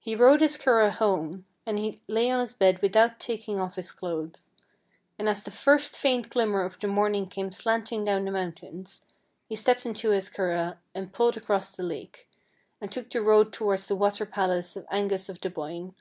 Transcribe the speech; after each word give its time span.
He 0.00 0.16
rowed 0.16 0.40
his 0.40 0.58
curragh 0.58 0.90
home, 0.94 1.46
and 1.64 1.78
he 1.78 2.02
lay 2.08 2.32
on 2.32 2.40
his 2.40 2.52
bed 2.52 2.82
without 2.82 3.20
taking 3.20 3.60
off 3.60 3.76
his 3.76 3.92
clothes. 3.92 4.48
And 5.20 5.28
as 5.28 5.44
the 5.44 5.52
first 5.52 5.94
faint 5.96 6.30
glimmer 6.30 6.62
of 6.64 6.80
the 6.80 6.88
morning 6.88 7.28
came 7.28 7.52
slanting 7.52 8.02
THE 8.02 8.10
HOUSE 8.10 8.18
IN 8.18 8.24
THE 8.24 8.30
LAKE 8.32 8.34
29 8.34 8.50
down 8.50 8.54
the 8.56 8.66
mountains, 8.72 9.04
lie 9.48 9.54
stepped 9.54 9.86
into 9.86 10.10
his 10.10 10.30
curragh 10.30 10.78
and 10.96 11.12
pulled 11.12 11.36
across 11.36 11.70
the 11.76 11.84
lake, 11.84 12.28
and 12.80 12.90
took 12.90 13.08
the 13.08 13.22
road 13.22 13.52
towards 13.52 13.86
the 13.86 13.94
water 13.94 14.26
palace 14.26 14.74
of 14.74 14.84
Angus 14.90 15.28
of 15.28 15.40
the 15.40 15.48
Boyne. 15.50 15.94